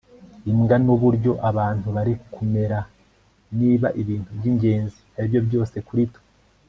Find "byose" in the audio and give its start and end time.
5.47-5.77